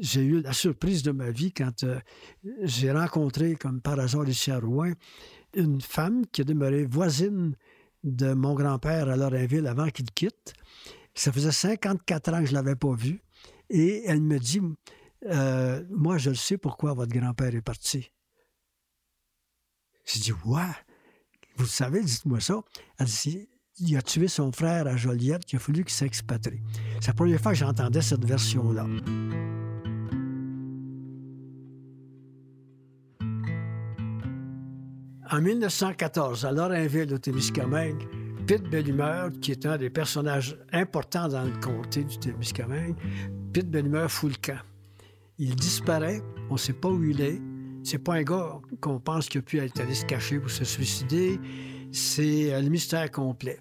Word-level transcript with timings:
j'ai 0.00 0.22
eu 0.22 0.40
la 0.40 0.52
surprise 0.52 1.02
de 1.02 1.10
ma 1.10 1.30
vie 1.30 1.52
quand 1.52 1.84
euh, 1.84 1.98
j'ai 2.62 2.92
rencontré, 2.92 3.56
comme 3.56 3.80
par 3.80 3.98
hasard 3.98 4.28
ici 4.28 4.50
à 4.50 4.58
Rouen, 4.58 4.92
une 5.54 5.80
femme 5.80 6.26
qui 6.26 6.44
demeurée 6.44 6.84
voisine 6.84 7.54
de 8.04 8.32
mon 8.32 8.54
grand-père 8.54 9.08
à 9.08 9.16
Lorrainville 9.16 9.66
avant 9.66 9.88
qu'il 9.88 10.10
quitte. 10.10 10.54
Ça 11.14 11.32
faisait 11.32 11.52
54 11.52 12.32
ans 12.32 12.40
que 12.40 12.46
je 12.46 12.50
ne 12.50 12.56
l'avais 12.56 12.76
pas 12.76 12.94
vue. 12.94 13.20
Et 13.70 14.04
elle 14.06 14.22
me 14.22 14.38
dit, 14.38 14.60
euh, 15.26 15.84
moi, 15.90 16.18
je 16.18 16.30
le 16.30 16.36
sais 16.36 16.58
pourquoi 16.58 16.94
votre 16.94 17.12
grand-père 17.12 17.54
est 17.54 17.60
parti. 17.60 18.10
J'ai 20.04 20.20
dit, 20.20 20.32
ouais, 20.44 20.62
vous 21.56 21.64
le 21.64 21.68
savez, 21.68 22.02
dites-moi 22.02 22.40
ça. 22.40 22.60
Elle 22.98 23.06
dit, 23.06 23.48
il 23.80 23.96
a 23.96 24.02
tué 24.02 24.28
son 24.28 24.52
frère 24.52 24.86
à 24.86 24.96
Joliette, 24.96 25.44
qu'il 25.44 25.56
a 25.56 25.60
fallu 25.60 25.84
qu'il 25.84 25.94
s'expatrie. 25.94 26.60
C'est 27.00 27.08
la 27.08 27.14
première 27.14 27.40
fois 27.40 27.52
que 27.52 27.58
j'entendais 27.58 28.02
cette 28.02 28.24
version-là. 28.24 28.86
En 35.38 35.40
1914, 35.40 36.44
à 36.46 36.50
Lorrainville, 36.50 37.14
au 37.14 37.18
Témiscamingue, 37.18 38.08
Pete 38.48 38.68
Bellumeur, 38.68 39.30
qui 39.40 39.52
est 39.52 39.66
un 39.66 39.76
des 39.78 39.88
personnages 39.88 40.58
importants 40.72 41.28
dans 41.28 41.44
le 41.44 41.52
comté 41.60 42.02
du 42.02 42.18
Témiscamingue, 42.18 42.96
Pete 43.52 43.70
Bellumeur 43.70 44.10
fout 44.10 44.32
le 44.32 44.36
camp. 44.42 44.60
Il 45.38 45.54
disparaît, 45.54 46.22
on 46.50 46.54
ne 46.54 46.58
sait 46.58 46.72
pas 46.72 46.88
où 46.88 47.04
il 47.04 47.20
est. 47.20 47.40
C'est 47.84 48.00
pas 48.00 48.14
un 48.14 48.24
gars 48.24 48.58
qu'on 48.80 48.98
pense 48.98 49.28
qu'il 49.28 49.38
a 49.38 49.42
pu 49.42 49.60
allé 49.60 49.94
se 49.94 50.04
cacher 50.06 50.40
pour 50.40 50.50
se 50.50 50.64
suicider. 50.64 51.38
C'est 51.92 52.60
le 52.60 52.68
mystère 52.68 53.08
complet. 53.08 53.60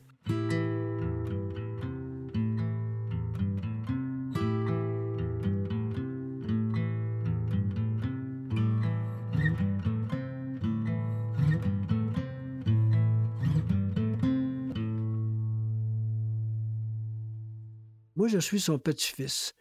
Moi, 18.18 18.28
je 18.28 18.40
suis 18.40 18.60
son 18.60 18.80
petit-fils. 18.80 19.54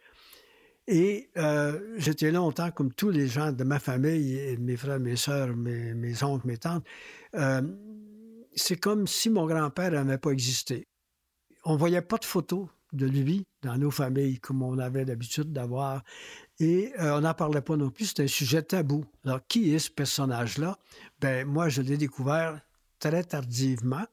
Et 0.87 1.29
euh, 1.37 1.79
j'étais 1.97 2.31
longtemps, 2.31 2.71
comme 2.71 2.91
tous 2.91 3.11
les 3.11 3.27
gens 3.27 3.51
de 3.51 3.63
ma 3.63 3.77
famille, 3.77 4.57
mes 4.59 4.75
frères, 4.75 4.99
mes 4.99 5.15
sœurs, 5.15 5.55
mes, 5.55 6.23
oncles, 6.23 6.47
mes 6.47 6.57
tantes, 6.57 6.83
euh, 7.35 7.61
c'est 8.55 8.77
comme 8.77 9.05
si 9.05 9.29
mon 9.29 9.45
grand-père 9.45 9.91
n'avait 9.91 10.17
pas 10.17 10.31
existé. 10.31 10.87
On 11.65 11.73
ne 11.73 11.77
voyait 11.77 12.01
pas 12.01 12.17
de 12.17 12.25
photos 12.25 12.67
de 12.93 13.05
lui 13.05 13.45
dans 13.61 13.77
nos 13.77 13.91
familles 13.91 14.39
comme 14.39 14.63
on 14.63 14.79
avait 14.79 15.05
l'habitude 15.05 15.53
d'avoir. 15.53 16.03
Et 16.59 16.93
euh, 16.99 17.17
on 17.17 17.21
n'en 17.21 17.35
parlait 17.35 17.61
pas 17.61 17.75
non 17.75 17.91
plus, 17.91 18.05
c'était 18.05 18.23
un 18.23 18.27
sujet 18.27 18.63
tabou. 18.63 19.05
Alors, 19.23 19.41
qui 19.47 19.75
est 19.75 19.79
ce 19.79 19.91
personnage-là? 19.91 20.79
Ben 21.19 21.45
moi, 21.45 21.69
je 21.69 21.83
l'ai 21.83 21.97
découvert 21.97 22.59
très 22.97 23.23
tardivement 23.23 24.05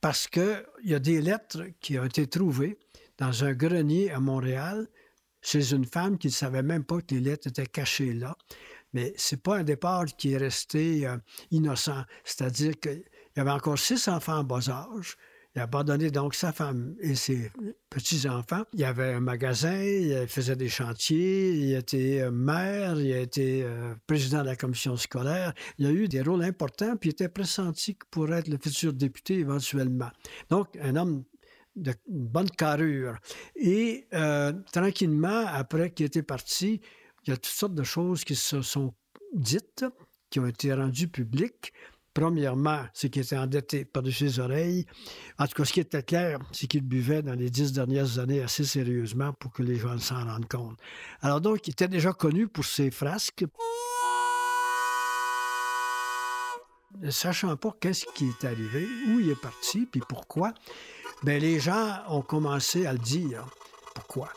parce 0.00 0.26
qu'il 0.26 0.64
y 0.82 0.94
a 0.94 0.98
des 0.98 1.20
lettres 1.20 1.66
qui 1.80 2.00
ont 2.00 2.04
été 2.04 2.26
trouvées 2.26 2.78
dans 3.20 3.44
un 3.44 3.52
grenier 3.52 4.10
à 4.10 4.18
Montréal 4.18 4.88
chez 5.42 5.72
une 5.72 5.84
femme 5.84 6.18
qui 6.18 6.28
ne 6.28 6.32
savait 6.32 6.62
même 6.62 6.84
pas 6.84 7.00
que 7.00 7.14
les 7.14 7.20
lettres 7.20 7.48
étaient 7.48 7.66
cachées 7.66 8.14
là. 8.14 8.36
Mais 8.92 9.14
c'est 9.16 9.40
pas 9.40 9.58
un 9.58 9.62
départ 9.62 10.06
qui 10.06 10.32
est 10.32 10.36
resté 10.36 11.06
euh, 11.06 11.16
innocent. 11.52 12.02
C'est-à-dire 12.24 12.80
qu'il 12.80 13.04
y 13.36 13.40
avait 13.40 13.50
encore 13.50 13.78
six 13.78 14.08
enfants 14.08 14.38
en 14.38 14.44
bas 14.44 14.68
âge. 14.68 15.16
Il 15.54 15.60
a 15.60 15.64
abandonné 15.64 16.10
donc 16.10 16.34
sa 16.34 16.52
femme 16.52 16.94
et 17.00 17.16
ses 17.16 17.50
petits-enfants. 17.88 18.62
Il 18.72 18.80
y 18.80 18.84
avait 18.84 19.14
un 19.14 19.20
magasin, 19.20 19.82
il 19.82 20.26
faisait 20.28 20.54
des 20.54 20.68
chantiers, 20.68 21.50
il 21.50 21.74
était 21.74 22.20
euh, 22.20 22.30
maire, 22.30 23.00
il 23.00 23.12
a 23.12 23.18
été 23.18 23.62
euh, 23.64 23.94
président 24.06 24.42
de 24.42 24.46
la 24.46 24.56
commission 24.56 24.96
scolaire. 24.96 25.52
Il 25.78 25.86
a 25.86 25.90
eu 25.90 26.08
des 26.08 26.22
rôles 26.22 26.42
importants, 26.42 26.96
puis 26.96 27.10
il 27.10 27.12
était 27.12 27.28
pressenti 27.28 27.96
pour 28.10 28.32
être 28.32 28.48
le 28.48 28.58
futur 28.58 28.92
député 28.92 29.40
éventuellement. 29.40 30.10
Donc, 30.50 30.68
un 30.80 30.96
homme 30.96 31.24
de 31.80 31.94
bonne 32.08 32.50
carrure. 32.50 33.16
Et 33.56 34.06
euh, 34.14 34.52
tranquillement, 34.72 35.46
après 35.46 35.90
qu'il 35.90 36.06
était 36.06 36.22
parti, 36.22 36.80
il 37.24 37.30
y 37.30 37.32
a 37.32 37.36
toutes 37.36 37.46
sortes 37.46 37.74
de 37.74 37.82
choses 37.82 38.24
qui 38.24 38.36
se 38.36 38.62
sont 38.62 38.94
dites, 39.34 39.84
qui 40.30 40.40
ont 40.40 40.46
été 40.46 40.72
rendues 40.72 41.08
publiques. 41.08 41.72
Premièrement, 42.12 42.84
c'est 42.92 43.08
qu'il 43.08 43.22
était 43.22 43.36
endetté 43.36 43.84
par-dessus 43.84 44.30
ses 44.30 44.40
oreilles. 44.40 44.84
En 45.38 45.46
tout 45.46 45.54
cas, 45.54 45.64
ce 45.64 45.72
qui 45.72 45.80
était 45.80 46.02
clair, 46.02 46.40
c'est 46.50 46.66
qu'il 46.66 46.82
buvait 46.82 47.22
dans 47.22 47.34
les 47.34 47.50
dix 47.50 47.72
dernières 47.72 48.18
années 48.18 48.42
assez 48.42 48.64
sérieusement 48.64 49.32
pour 49.32 49.52
que 49.52 49.62
les 49.62 49.76
gens 49.76 49.96
s'en 49.98 50.24
rendent 50.24 50.48
compte. 50.48 50.76
Alors 51.20 51.40
donc, 51.40 51.66
il 51.68 51.70
était 51.70 51.88
déjà 51.88 52.12
connu 52.12 52.48
pour 52.48 52.64
ses 52.64 52.90
frasques. 52.90 53.44
Ne 56.98 57.10
sachant 57.10 57.56
pas 57.56 57.74
qu'est-ce 57.80 58.04
qui 58.14 58.26
est 58.26 58.44
arrivé, 58.44 58.88
où 59.08 59.20
il 59.20 59.30
est 59.30 59.40
parti, 59.40 59.86
puis 59.86 60.02
pourquoi, 60.08 60.52
Bien, 61.22 61.38
les 61.38 61.60
gens 61.60 61.98
ont 62.08 62.22
commencé 62.22 62.86
à 62.86 62.92
le 62.94 62.98
dire. 62.98 63.44
Pourquoi? 63.94 64.30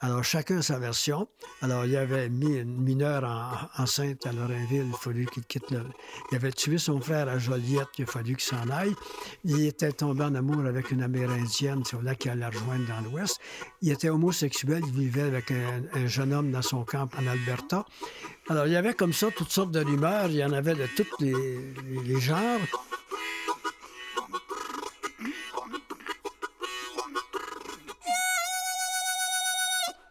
Alors, 0.00 0.22
chacun 0.22 0.60
sa 0.60 0.78
version. 0.78 1.26
Alors, 1.62 1.86
il 1.86 1.92
y 1.92 1.96
avait 1.96 2.28
mis 2.28 2.58
une 2.58 2.76
mineure 2.76 3.70
enceinte 3.78 4.26
à 4.26 4.32
Lorrainville, 4.32 4.84
il 4.88 4.94
a 4.94 4.98
fallu 4.98 5.24
qu'il 5.24 5.44
quitte 5.44 5.70
le... 5.70 5.82
Il 6.30 6.36
avait 6.36 6.52
tué 6.52 6.76
son 6.76 7.00
frère 7.00 7.26
à 7.30 7.38
Joliette, 7.38 7.88
il 7.96 8.04
a 8.04 8.06
fallu 8.06 8.36
qu'il 8.36 8.44
s'en 8.44 8.68
aille. 8.68 8.94
Il 9.44 9.64
était 9.64 9.92
tombé 9.92 10.24
en 10.24 10.34
amour 10.34 10.66
avec 10.66 10.90
une 10.90 11.02
Amérindienne, 11.02 11.82
c'est 11.86 12.02
là 12.02 12.14
qu'il 12.14 12.30
allait 12.30 12.40
la 12.40 12.50
rejoindre 12.50 12.86
dans 12.86 13.00
l'Ouest. 13.10 13.40
Il 13.80 13.90
était 13.90 14.10
homosexuel, 14.10 14.82
il 14.86 14.92
vivait 14.92 15.22
avec 15.22 15.50
un, 15.50 16.06
jeune 16.06 16.34
homme 16.34 16.52
dans 16.52 16.62
son 16.62 16.84
camp 16.84 17.08
en 17.18 17.26
Alberta. 17.26 17.86
Alors, 18.50 18.66
il 18.66 18.74
y 18.74 18.76
avait 18.76 18.92
comme 18.92 19.14
ça 19.14 19.28
toutes 19.30 19.50
sortes 19.50 19.70
de 19.70 19.82
rumeurs, 19.82 20.26
il 20.26 20.36
y 20.36 20.44
en 20.44 20.52
avait 20.52 20.74
de 20.74 20.86
tous 20.94 21.06
les 21.22 22.20
genres. 22.20 22.60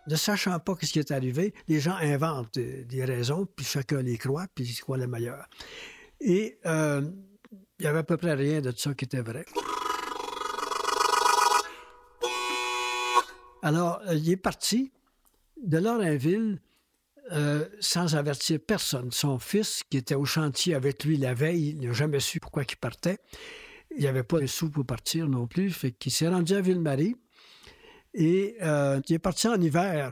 Ne 0.08 0.16
sachant 0.16 0.60
pas 0.60 0.76
ce 0.82 0.92
qui 0.92 1.00
est 1.00 1.12
arrivé, 1.12 1.54
les 1.68 1.80
gens 1.80 1.96
inventent 1.96 2.58
des 2.60 3.06
raisons, 3.06 3.48
puis 3.56 3.66
chacun 3.66 4.02
les 4.02 4.18
croit, 4.18 4.46
puis 4.54 4.66
ils 4.66 4.80
croient 4.80 4.98
les 4.98 5.08
meilleures. 5.08 5.48
Et 6.22 6.60
euh, 6.66 7.02
il 7.80 7.84
n'y 7.84 7.88
avait 7.88 8.00
à 8.00 8.04
peu 8.04 8.18
près 8.18 8.34
rien 8.34 8.62
de 8.62 8.72
ça 8.76 8.94
qui 8.94 9.06
était 9.06 9.22
vrai. 9.22 9.46
Alors, 13.62 14.00
euh, 14.08 14.14
il 14.14 14.30
est 14.30 14.38
parti 14.38 14.92
de 15.64 15.78
Lorrainville 15.80 16.62
euh, 17.32 17.66
sans 17.80 18.16
avertir 18.16 18.60
personne. 18.60 19.12
Son 19.12 19.40
fils, 19.40 19.82
qui 19.90 19.98
était 19.98 20.14
au 20.14 20.26
chantier 20.26 20.76
avec 20.76 21.04
lui 21.04 21.18
la 21.18 21.34
veille, 21.34 21.70
il 21.70 21.88
n'a 21.88 21.92
jamais 21.92 22.20
su 22.20 22.40
pourquoi 22.40 22.64
il 22.70 22.76
partait. 22.78 23.18
Il 23.90 24.02
n'y 24.02 24.08
avait 24.08 24.24
pas 24.24 24.40
de 24.40 24.46
sous 24.46 24.70
pour 24.70 24.86
partir 24.86 25.28
non 25.28 25.48
plus, 25.48 25.72
fait 25.72 25.92
qu'il 25.92 26.12
s'est 26.12 26.28
rendu 26.28 26.54
à 26.54 26.62
Ville-Marie. 26.62 27.16
Et 28.16 28.56
euh, 28.62 29.02
il 29.08 29.16
est 29.16 29.20
parti 29.20 29.48
en 29.48 29.60
hiver. 29.60 30.12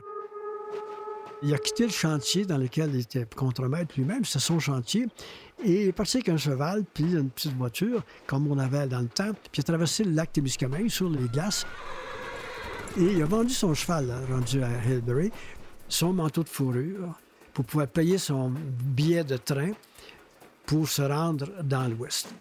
Il 1.42 1.52
a 1.52 1.58
quitté 1.58 1.84
le 1.84 1.92
chantier 1.92 2.44
dans 2.44 2.58
lequel 2.58 2.94
il 2.94 3.00
était 3.00 3.26
contremaître 3.26 3.94
lui-même, 3.96 4.24
c'est 4.24 4.38
son 4.38 4.58
chantier, 4.58 5.06
et 5.62 5.82
il 5.82 5.88
est 5.88 5.92
parti 5.92 6.18
avec 6.18 6.30
un 6.30 6.38
cheval, 6.38 6.84
puis 6.94 7.04
une 7.04 7.28
petite 7.28 7.54
voiture, 7.56 8.02
comme 8.26 8.50
on 8.50 8.58
avait 8.58 8.86
dans 8.86 9.00
le 9.00 9.08
temps, 9.08 9.32
puis 9.32 9.58
il 9.58 9.60
a 9.60 9.62
traversé 9.64 10.04
le 10.04 10.12
lac 10.12 10.32
Témiscamingue 10.32 10.88
sur 10.88 11.10
les 11.10 11.28
glaces, 11.28 11.66
et 12.96 13.02
il 13.02 13.22
a 13.22 13.26
vendu 13.26 13.52
son 13.52 13.74
cheval, 13.74 14.10
rendu 14.30 14.62
à 14.62 14.70
Hillbury, 14.86 15.30
son 15.86 16.14
manteau 16.14 16.44
de 16.44 16.48
fourrure, 16.48 17.18
pour 17.52 17.66
pouvoir 17.66 17.88
payer 17.88 18.16
son 18.16 18.50
billet 18.50 19.24
de 19.24 19.36
train 19.36 19.72
pour 20.64 20.88
se 20.88 21.02
rendre 21.02 21.50
dans 21.62 21.88
l'Ouest 21.88 22.34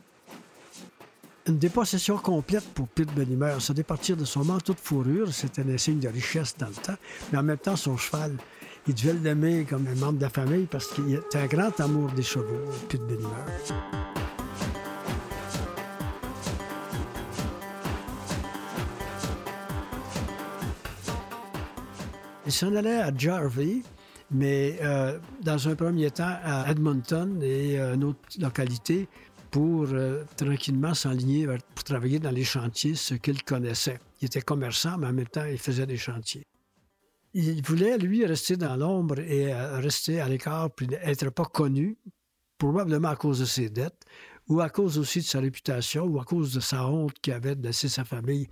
une 1.48 1.58
dépossession 1.58 2.18
complète 2.18 2.64
pour 2.74 2.88
Pete 2.88 3.14
Benimer. 3.14 3.56
Ça 3.60 3.74
départir 3.74 4.16
de 4.16 4.26
son 4.26 4.46
manteau 4.46 4.74
de 4.74 4.80
fourrure, 4.80 5.34
c'était 5.34 5.62
un 5.62 5.78
signe 5.78 6.00
de 6.00 6.08
richesse 6.08 6.56
dans 6.58 6.68
le 6.68 6.74
temps. 6.74 6.96
Mais 7.32 7.40
en 7.40 7.44
même 7.44 7.58
temps, 7.58 7.76
son 7.76 7.98
cheval, 7.98 8.36
il 8.88 8.94
devait 8.94 9.14
l'aimer 9.14 9.66
comme 9.70 9.88
un 9.88 9.96
membre 9.96 10.20
de 10.20 10.24
la 10.24 10.30
famille 10.30 10.66
parce 10.66 10.88
qu'il 10.88 11.14
était 11.14 11.40
un 11.40 11.48
grand 11.48 11.78
amour 11.80 12.12
des 12.12 12.24
chevaux, 12.24 12.72
Pete 12.88 13.02
Benimer. 13.02 13.28
Il 22.46 22.52
s'en 22.52 22.76
allait 22.76 23.00
à 23.00 23.12
Jarvie, 23.16 23.84
mais 24.30 24.78
euh, 24.82 25.18
dans 25.42 25.68
un 25.68 25.76
premier 25.76 26.12
temps 26.12 26.36
à 26.44 26.70
Edmonton 26.70 27.42
et 27.42 27.80
euh, 27.80 27.96
une 27.96 28.04
autre 28.04 28.20
localité 28.40 29.08
pour 29.54 29.86
euh, 29.92 30.24
tranquillement 30.36 30.96
s'enligner 30.96 31.46
pour 31.46 31.84
travailler 31.84 32.18
dans 32.18 32.32
les 32.32 32.44
chantiers, 32.44 32.96
ce 32.96 33.14
qu'il 33.14 33.44
connaissait. 33.44 34.00
Il 34.20 34.26
était 34.26 34.42
commerçant, 34.42 34.98
mais 34.98 35.06
en 35.06 35.14
même 35.14 35.28
temps, 35.28 35.46
il 35.46 35.60
faisait 35.60 35.86
des 35.86 35.96
chantiers. 35.96 36.48
Il 37.36 37.62
voulait, 37.64 38.00
lui, 38.00 38.26
rester 38.26 38.58
dans 38.58 38.76
l'ombre 38.76 39.20
et 39.20 39.54
euh, 39.54 39.78
rester 39.78 40.20
à 40.20 40.28
l'écart, 40.28 40.72
puis 40.72 40.88
être 41.04 41.30
pas 41.30 41.46
connu, 41.46 42.00
probablement 42.58 43.10
à 43.10 43.16
cause 43.16 43.42
de 43.42 43.46
ses 43.46 43.70
dettes, 43.70 44.02
ou 44.50 44.60
à 44.60 44.72
cause 44.72 44.98
aussi 44.98 45.20
de 45.20 45.26
sa 45.26 45.40
réputation, 45.40 46.06
ou 46.06 46.20
à 46.20 46.24
cause 46.24 46.52
de 46.52 46.60
sa 46.60 46.88
honte 46.88 47.14
qu'il 47.22 47.34
avait 47.34 47.56
de 47.56 47.62
laisser 47.62 47.90
sa 47.90 48.04
famille. 48.06 48.48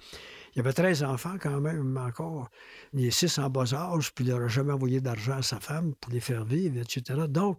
Il 0.55 0.59
avait 0.59 0.73
13 0.73 1.01
enfants 1.01 1.37
quand 1.41 1.61
même 1.61 1.97
encore. 1.97 2.47
Il 2.93 3.07
est 3.07 3.11
6 3.11 3.39
en 3.39 3.49
bas 3.49 3.73
âge, 3.73 4.13
puis 4.13 4.23
il 4.23 4.29
n'aurait 4.29 4.49
jamais 4.49 4.73
envoyé 4.73 5.01
d'argent 5.01 5.37
à 5.37 5.41
sa 5.41 5.59
femme 5.59 5.95
pour 5.99 6.11
les 6.13 6.19
faire 6.19 6.45
vivre, 6.45 6.79
etc. 6.79 7.21
Donc, 7.27 7.57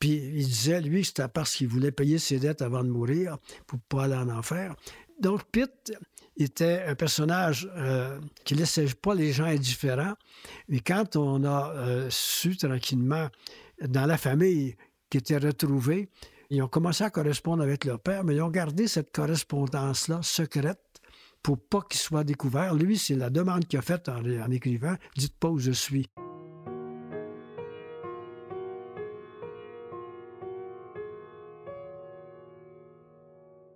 puis 0.00 0.12
il 0.12 0.46
disait, 0.46 0.80
lui, 0.80 1.04
c'était 1.04 1.28
parce 1.28 1.54
qu'il 1.54 1.68
voulait 1.68 1.92
payer 1.92 2.18
ses 2.18 2.38
dettes 2.38 2.62
avant 2.62 2.82
de 2.82 2.88
mourir 2.88 3.36
pour 3.66 3.78
ne 3.78 3.82
pas 3.88 4.04
aller 4.04 4.14
en 4.14 4.30
enfer. 4.30 4.74
Donc, 5.20 5.44
Pitt 5.52 5.92
était 6.38 6.82
un 6.86 6.94
personnage 6.94 7.70
euh, 7.76 8.18
qui 8.44 8.54
ne 8.54 8.60
laissait 8.60 8.86
pas 8.86 9.14
les 9.14 9.32
gens 9.32 9.44
indifférents. 9.44 10.14
Mais 10.68 10.80
quand 10.80 11.16
on 11.16 11.44
a 11.44 11.72
euh, 11.74 12.06
su 12.10 12.56
tranquillement 12.56 13.28
dans 13.86 14.06
la 14.06 14.16
famille 14.16 14.74
qui 15.10 15.18
était 15.18 15.36
retrouvée, 15.36 16.08
ils 16.48 16.62
ont 16.62 16.68
commencé 16.68 17.04
à 17.04 17.10
correspondre 17.10 17.62
avec 17.62 17.84
leur 17.84 18.00
père, 18.00 18.24
mais 18.24 18.36
ils 18.36 18.42
ont 18.42 18.48
gardé 18.48 18.88
cette 18.88 19.12
correspondance-là 19.12 20.20
secrète 20.22 20.80
pour 21.42 21.58
pas 21.58 21.82
qu'il 21.82 22.00
soit 22.00 22.24
découvert. 22.24 22.74
Lui, 22.74 22.96
c'est 22.96 23.14
la 23.14 23.28
demande 23.28 23.66
qu'il 23.66 23.78
a 23.78 23.82
faite 23.82 24.08
en, 24.08 24.20
en 24.20 24.50
écrivant 24.50 24.96
Dites 25.16 25.36
pas 25.38 25.48
où 25.48 25.58
je 25.58 25.72
suis. 25.72 26.08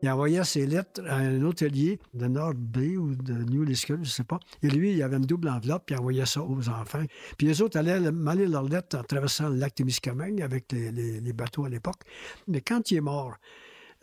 Il 0.05 0.11
envoyait 0.11 0.45
ses 0.45 0.67
lettres 0.67 1.01
à 1.09 1.17
un 1.17 1.41
hôtelier 1.41 1.99
de 2.13 2.27
Nord 2.27 2.53
Bay 2.53 2.99
ou 2.99 3.15
de 3.15 3.33
New 3.33 3.63
Liskin, 3.63 3.95
je 3.95 4.01
ne 4.01 4.05
sais 4.05 4.23
pas. 4.23 4.39
Et 4.63 4.69
lui, 4.69 4.93
il 4.93 5.03
avait 5.03 5.17
une 5.17 5.25
double 5.25 5.49
enveloppe, 5.49 5.85
puis 5.87 5.95
il 5.95 5.99
envoyait 5.99 6.27
ça 6.27 6.43
aux 6.43 6.69
enfants. 6.69 7.03
Puis 7.39 7.47
les 7.47 7.63
autres 7.63 7.79
allaient 7.79 8.13
m'aller 8.13 8.47
leurs 8.47 8.69
lettres 8.69 8.99
en 8.99 9.03
traversant 9.03 9.49
le 9.49 9.57
lac 9.57 9.75
Témiscamingue 9.75 10.43
avec 10.43 10.73
les, 10.73 11.33
bateaux 11.33 11.65
à 11.65 11.71
l'époque. 11.71 12.03
Mais 12.49 12.61
quand 12.61 12.91
il 12.91 12.99
est 12.99 13.01
mort 13.01 13.37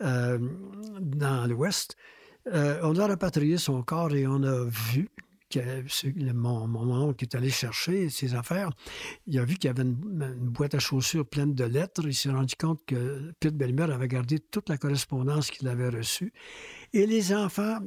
euh, 0.02 0.40
dans 1.00 1.48
l'Ouest, 1.48 1.94
euh, 2.52 2.80
on 2.82 2.98
a 2.98 3.06
rapatrié 3.06 3.56
son 3.56 3.84
corps 3.84 4.12
et 4.12 4.26
on 4.26 4.42
a 4.42 4.64
vu 4.64 5.08
mon, 6.34 6.66
mon, 6.66 7.08
oncle 7.08 7.24
est 7.24 7.34
allé 7.34 7.50
chercher 7.50 8.08
ses 8.10 8.34
affaires. 8.34 8.70
Il 9.26 9.38
a 9.38 9.44
vu 9.44 9.54
qu'il 9.54 9.68
y 9.68 9.70
avait 9.70 9.82
une, 9.82 9.94
boîte 10.50 10.74
à 10.74 10.78
chaussures 10.78 11.26
pleine 11.26 11.54
de 11.54 11.64
lettres. 11.64 12.02
Il 12.04 12.14
s'est 12.14 12.30
rendu 12.30 12.54
compte 12.56 12.80
que 12.86 13.32
Pete 13.40 13.56
Belmer 13.56 13.92
avait 13.92 14.08
gardé 14.08 14.38
toute 14.38 14.68
la 14.68 14.78
correspondance 14.78 15.50
qu'il 15.50 15.68
avait 15.68 15.88
reçue. 15.88 16.32
Et 16.92 17.06
les 17.06 17.34
enfants 17.34 17.80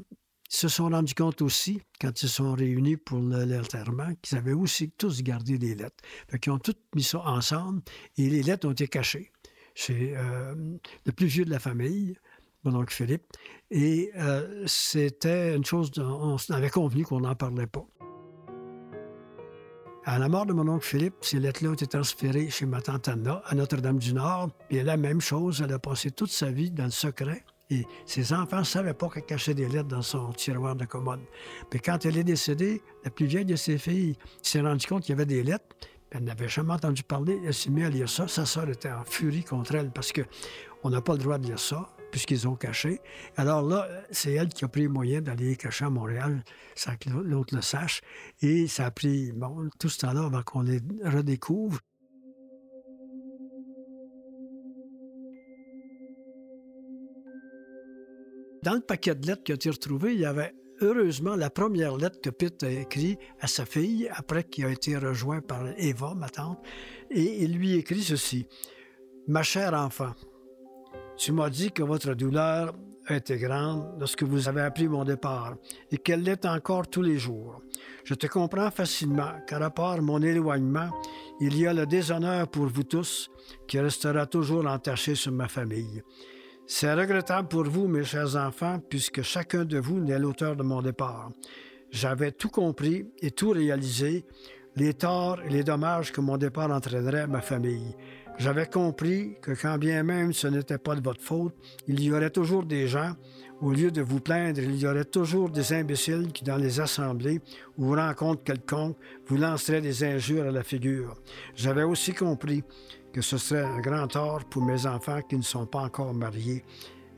se 0.50 0.68
sont 0.68 0.90
rendus 0.90 1.16
compte 1.16 1.42
aussi, 1.42 1.82
quand 2.00 2.22
ils 2.22 2.28
se 2.28 2.36
sont 2.36 2.54
réunis 2.54 2.98
pour 2.98 3.20
l'enterrement, 3.20 4.14
qu'ils 4.22 4.38
avaient 4.38 4.54
aussi 4.54 4.92
tous 4.92 5.24
gardé 5.24 5.58
des 5.58 5.76
lettres. 5.76 6.04
Fait 6.30 6.40
qu'ils 6.40 6.52
ont 6.52 6.60
tous 6.60 6.76
mis 6.96 7.04
ça 7.04 7.20
ensemble 7.26 7.82
et 8.18 8.30
les 8.30 8.44
lettres 8.44 8.68
ont 8.68 8.72
été 8.72 8.88
cachées. 8.88 9.32
C'est 9.74 10.14
euh, 10.16 10.56
le 11.06 11.12
plus 11.12 11.28
vieux 11.28 11.46
de 11.46 11.50
la 11.50 11.60
famille 11.60 12.16
oncle 12.74 12.94
Philippe. 12.94 13.24
Et 13.70 14.12
euh, 14.18 14.64
c'était 14.66 15.56
une 15.56 15.66
chose, 15.66 15.92
on 15.98 16.38
avait 16.50 16.70
convenu 16.70 17.04
qu'on 17.04 17.22
n'en 17.22 17.36
parlait 17.36 17.68
pas. 17.68 17.86
À 20.08 20.20
la 20.20 20.30
mort 20.30 20.46
de 20.46 20.54
mon 20.54 20.68
oncle 20.68 20.86
Philippe, 20.86 21.16
ces 21.22 21.40
lettres-là 21.40 21.72
ont 21.72 21.74
été 21.74 21.88
transférées 21.88 22.52
chez 22.52 22.68
ma 22.68 22.80
tante 22.80 23.08
Anna 23.08 23.42
à 23.48 23.56
Notre-Dame-du-Nord. 23.56 24.52
Et 24.70 24.84
la 24.84 24.98
même 24.98 25.20
chose, 25.20 25.64
elle 25.66 25.74
a 25.74 25.80
passé 25.80 26.12
toute 26.12 26.30
sa 26.30 26.52
vie 26.52 26.70
dans 26.70 26.86
le 26.86 26.92
secret. 26.92 27.44
Et 27.72 27.88
ses 28.06 28.32
enfants 28.32 28.60
ne 28.60 28.64
savaient 28.64 28.94
pas 28.94 29.10
qu'elle 29.10 29.26
cachait 29.26 29.56
des 29.56 29.68
lettres 29.68 29.88
dans 29.88 30.04
son 30.04 30.32
tiroir 30.32 30.76
de 30.76 30.86
commode. 30.86 31.22
Mais 31.74 31.80
quand 31.80 32.06
elle 32.06 32.18
est 32.18 32.24
décédée, 32.24 32.84
la 33.04 33.10
plus 33.10 33.26
vieille 33.26 33.46
de 33.46 33.56
ses 33.56 33.80
filles 33.80 34.16
s'est 34.44 34.62
rendue 34.62 34.86
compte 34.86 35.02
qu'il 35.02 35.14
y 35.14 35.14
avait 35.14 35.26
des 35.26 35.42
lettres. 35.42 35.76
Elle 36.12 36.26
n'avait 36.26 36.50
jamais 36.50 36.74
entendu 36.74 37.02
parler. 37.02 37.42
Elle 37.44 37.56
s'est 37.56 37.72
mise 37.72 37.86
à 37.86 37.90
lire 37.90 38.08
ça. 38.08 38.28
Sa 38.28 38.46
sœur 38.46 38.70
était 38.70 38.92
en 38.92 39.06
furie 39.06 39.44
contre 39.44 39.74
elle 39.74 39.90
parce 39.90 40.14
qu'on 40.14 40.90
n'a 40.92 41.02
pas 41.02 41.14
le 41.14 41.20
droit 41.20 41.40
de 41.40 41.48
lire 41.48 41.60
ça 41.60 41.95
puisqu'ils 42.16 42.48
ont 42.48 42.56
caché. 42.56 43.02
Alors 43.36 43.62
là, 43.62 43.90
c'est 44.10 44.32
elle 44.32 44.48
qui 44.48 44.64
a 44.64 44.70
pris 44.70 44.84
le 44.84 44.90
moyen 44.90 45.20
d'aller 45.20 45.50
les 45.50 45.56
cacher 45.58 45.84
à 45.84 45.90
Montréal 45.90 46.46
sans 46.74 46.96
que 46.96 47.10
l'autre 47.10 47.54
le 47.54 47.62
sache. 47.62 48.00
Et 48.42 48.68
ça 48.68 48.86
a 48.86 48.92
pris 48.92 49.34
tout 49.82 49.90
ce 49.90 49.98
temps-là 49.98 50.24
avant 50.24 50.42
qu'on 50.42 50.62
les 50.62 50.80
redécouvre. 51.04 51.82
Dans 58.64 58.76
le 58.76 58.80
paquet 58.80 59.14
de 59.14 59.28
lettres 59.28 59.44
qui 59.44 59.52
a 59.52 59.56
été 59.56 59.70
retrouvé, 59.70 60.14
il 60.14 60.22
y 60.22 60.26
avait 60.26 60.56
heureusement 60.80 61.36
la 61.36 61.50
première 61.50 61.98
lettre 61.98 62.22
que 62.22 62.30
Pitt 62.30 62.64
a 62.64 62.72
écrite 62.72 63.20
à 63.42 63.48
sa 63.48 63.66
fille 63.66 64.08
après 64.10 64.46
qu'il 64.46 64.64
a 64.64 64.70
été 64.70 64.96
rejoint 64.96 65.42
par 65.42 65.68
Eva, 65.78 66.14
ma 66.16 66.30
tante, 66.30 66.60
et 67.12 67.44
il 67.44 67.58
lui 67.58 67.74
écrit 67.74 68.04
ceci. 68.04 68.48
Ma 69.28 69.44
chère 69.44 69.74
enfant, 69.74 70.14
tu 71.18 71.32
m'as 71.32 71.50
dit 71.50 71.72
que 71.72 71.84
votre 71.84 72.14
douleur 72.14 72.74
était 73.10 73.38
grande 73.38 73.96
lorsque 74.00 74.24
vous 74.24 74.48
avez 74.48 74.62
appris 74.62 74.88
mon 74.88 75.04
départ 75.04 75.56
et 75.92 75.98
qu'elle 75.98 76.24
l'est 76.24 76.46
encore 76.46 76.88
tous 76.88 77.02
les 77.02 77.18
jours. 77.18 77.62
Je 78.04 78.14
te 78.14 78.28
comprends 78.28 78.72
facilement, 78.72 79.32
car 79.48 79.62
à 79.62 79.70
part 79.70 80.02
mon 80.02 80.22
éloignement, 80.22 80.90
il 81.40 81.58
y 81.58 81.68
a 81.68 81.74
le 81.74 81.86
déshonneur 81.86 82.48
pour 82.48 82.68
vous 82.68 82.84
tous 82.84 83.30
qui 83.68 83.80
restera 83.80 84.26
toujours 84.26 84.66
entaché 84.68 85.16
sur 85.16 85.32
ma 85.32 85.48
famille. 85.48 86.02
C'est 86.68 86.94
regrettable 86.94 87.48
pour 87.48 87.66
vous, 87.66 87.88
mes 87.88 88.04
chers 88.04 88.36
enfants, 88.36 88.80
puisque 88.90 89.22
chacun 89.22 89.66
de 89.66 89.78
vous 89.78 90.00
n'est 90.00 90.18
l'auteur 90.18 90.56
de 90.56 90.64
mon 90.64 90.82
départ. 90.82 91.30
J'avais 91.92 92.32
tout 92.32 92.50
compris 92.50 93.06
et 93.20 93.32
tout 93.32 93.52
réalisé, 93.52 94.26
les 94.76 94.94
torts 94.94 95.42
et 95.44 95.50
les 95.50 95.64
dommages 95.64 96.12
que 96.12 96.22
mon 96.22 96.38
départ 96.38 96.72
entraînerait 96.72 97.22
à 97.22 97.28
ma 97.28 97.42
famille. 97.42 97.96
J'avais 98.38 98.66
compris 98.66 99.38
que 99.42 99.52
quand 99.52 99.78
bien 99.78 100.04
même 100.04 100.34
ce 100.34 100.48
n'était 100.48 100.78
pas 100.78 100.96
de 100.96 101.02
votre 101.02 101.22
faute, 101.22 101.54
il 101.88 102.02
y 102.04 102.12
aurait 102.12 102.30
toujours 102.30 102.64
des 102.64 102.88
gens, 102.88 103.14
au 103.62 103.72
lieu 103.72 103.92
de 103.92 104.02
vous 104.02 104.20
plaindre, 104.20 104.60
il 104.60 104.76
y 104.76 104.86
aurait 104.86 105.06
toujours 105.06 105.50
des 105.50 105.72
imbéciles 105.72 106.32
qui, 106.34 106.44
dans 106.44 106.58
les 106.58 106.82
assemblées 106.82 107.40
ou 107.78 107.92
rencontres 107.92 108.44
quelconques, 108.44 108.98
vous 109.28 109.38
lanceraient 109.38 109.80
des 109.80 110.04
injures 110.04 110.48
à 110.48 110.52
la 110.52 110.64
figure. 110.64 111.16
J'avais 111.56 111.84
aussi 111.84 112.14
compris 112.14 112.64
que 113.14 113.22
ce 113.22 113.38
serait 113.38 113.64
un 113.64 113.80
grand 113.80 114.08
tort 114.08 114.44
pour 114.44 114.62
mes 114.62 114.86
enfants 114.86 115.22
qui 115.22 115.38
ne 115.38 115.42
sont 115.42 115.66
pas 115.66 115.80
encore 115.80 116.14
mariés. 116.14 116.66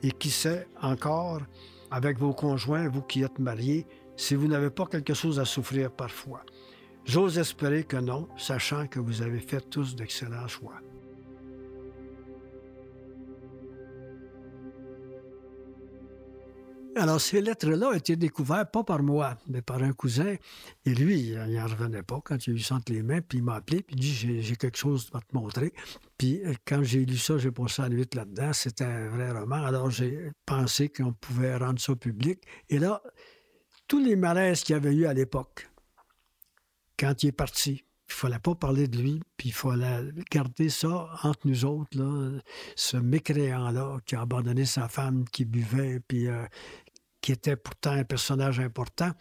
Et 0.03 0.11
qui 0.11 0.29
sait 0.29 0.67
encore, 0.79 1.41
avec 1.89 2.19
vos 2.19 2.33
conjoints, 2.33 2.87
vous 2.87 3.01
qui 3.01 3.23
êtes 3.23 3.39
mariés, 3.39 3.87
si 4.15 4.35
vous 4.35 4.47
n'avez 4.47 4.69
pas 4.69 4.85
quelque 4.85 5.15
chose 5.15 5.39
à 5.39 5.45
souffrir 5.45 5.89
parfois. 5.89 6.43
J'ose 7.03 7.39
espérer 7.39 7.83
que 7.83 7.97
non, 7.97 8.27
sachant 8.37 8.85
que 8.85 8.99
vous 8.99 9.23
avez 9.23 9.39
fait 9.39 9.67
tous 9.71 9.95
d'excellents 9.95 10.47
choix. 10.47 10.79
Alors, 16.97 17.21
ces 17.21 17.41
lettres-là 17.41 17.89
ont 17.89 17.93
été 17.93 18.15
découvertes 18.15 18.71
pas 18.71 18.83
par 18.83 19.03
moi, 19.03 19.37
mais 19.47 19.61
par 19.61 19.83
un 19.83 19.93
cousin. 19.93 20.35
Et 20.85 20.93
lui, 20.93 21.29
il 21.29 21.55
n'en 21.55 21.67
revenait 21.67 22.03
pas 22.03 22.19
quand 22.23 22.47
il 22.47 22.63
ça 22.63 22.75
entre 22.75 22.91
les 22.91 23.03
mains, 23.03 23.21
puis 23.21 23.37
il 23.37 23.43
m'a 23.43 23.55
appelé, 23.55 23.83
puis 23.83 23.95
il 23.95 23.99
dit 23.99 24.41
J'ai 24.41 24.55
quelque 24.55 24.77
chose 24.77 25.09
à 25.13 25.19
te 25.19 25.35
montrer. 25.35 25.73
Puis 26.17 26.41
euh, 26.43 26.53
quand 26.65 26.81
j'ai 26.83 27.05
lu 27.05 27.17
ça, 27.17 27.37
j'ai 27.37 27.51
passé 27.51 27.83
la 27.83 27.89
nuit 27.89 28.07
là-dedans. 28.13 28.51
C'était 28.53 28.85
un 28.85 29.09
vrai 29.09 29.31
roman. 29.31 29.63
Alors, 29.63 29.91
j'ai 29.91 30.31
pensé 30.45 30.89
qu'on 30.89 31.13
pouvait 31.13 31.55
rendre 31.55 31.79
ça 31.79 31.95
public. 31.95 32.41
Et 32.69 32.79
là, 32.79 33.01
tous 33.87 34.03
les 34.03 34.15
malaises 34.15 34.63
qu'il 34.63 34.73
y 34.73 34.77
avait 34.77 34.93
eu 34.93 35.05
à 35.05 35.13
l'époque, 35.13 35.69
quand 36.97 37.23
il 37.23 37.27
est 37.27 37.31
parti, 37.31 37.83
il 38.09 38.13
ne 38.13 38.15
fallait 38.15 38.39
pas 38.39 38.55
parler 38.55 38.87
de 38.87 38.97
lui, 38.97 39.21
puis 39.35 39.49
il 39.49 39.53
fallait 39.53 40.11
garder 40.31 40.69
ça 40.69 41.09
entre 41.23 41.45
nous 41.45 41.65
autres, 41.65 41.97
là, 41.97 42.39
ce 42.75 42.95
mécréant-là 42.95 43.97
qui 44.05 44.15
a 44.15 44.21
abandonné 44.21 44.65
sa 44.65 44.87
femme, 44.87 45.25
qui 45.29 45.43
buvait, 45.43 45.99
puis 45.99 46.27
euh, 46.27 46.45
qui 47.21 47.31
était 47.31 47.55
pourtant 47.55 47.91
un 47.91 48.03
personnage 48.03 48.59
important. 48.59 49.11